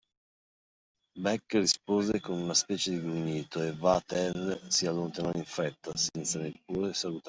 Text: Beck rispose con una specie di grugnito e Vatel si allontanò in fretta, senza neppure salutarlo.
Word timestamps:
Beck 1.19 1.51
rispose 1.53 2.19
con 2.21 2.41
una 2.41 2.55
specie 2.55 2.89
di 2.89 2.99
grugnito 3.01 3.61
e 3.61 3.71
Vatel 3.73 4.59
si 4.67 4.87
allontanò 4.87 5.29
in 5.35 5.45
fretta, 5.45 5.91
senza 5.95 6.39
neppure 6.39 6.95
salutarlo. 6.95 7.19